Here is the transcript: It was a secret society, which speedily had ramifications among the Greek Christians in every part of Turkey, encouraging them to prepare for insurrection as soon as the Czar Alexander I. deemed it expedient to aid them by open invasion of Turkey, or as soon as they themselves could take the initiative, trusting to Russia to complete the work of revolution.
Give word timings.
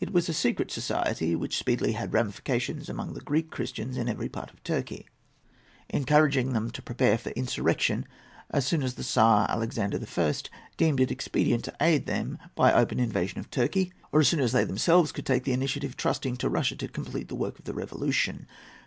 It 0.00 0.12
was 0.12 0.28
a 0.28 0.34
secret 0.34 0.70
society, 0.70 1.34
which 1.34 1.56
speedily 1.56 1.92
had 1.92 2.12
ramifications 2.12 2.90
among 2.90 3.14
the 3.14 3.22
Greek 3.22 3.48
Christians 3.50 3.96
in 3.96 4.06
every 4.06 4.28
part 4.28 4.50
of 4.52 4.62
Turkey, 4.64 5.06
encouraging 5.88 6.52
them 6.52 6.70
to 6.72 6.82
prepare 6.82 7.16
for 7.16 7.30
insurrection 7.30 8.04
as 8.50 8.66
soon 8.66 8.82
as 8.82 8.96
the 8.96 9.02
Czar 9.02 9.46
Alexander 9.50 9.98
I. 10.18 10.34
deemed 10.76 11.00
it 11.00 11.10
expedient 11.10 11.64
to 11.64 11.76
aid 11.80 12.04
them 12.04 12.36
by 12.54 12.70
open 12.70 13.00
invasion 13.00 13.38
of 13.40 13.50
Turkey, 13.50 13.94
or 14.12 14.20
as 14.20 14.28
soon 14.28 14.40
as 14.40 14.52
they 14.52 14.64
themselves 14.64 15.10
could 15.10 15.24
take 15.24 15.44
the 15.44 15.52
initiative, 15.54 15.96
trusting 15.96 16.36
to 16.36 16.50
Russia 16.50 16.76
to 16.76 16.86
complete 16.88 17.28
the 17.28 17.34
work 17.34 17.58
of 17.58 17.66
revolution. 17.74 18.46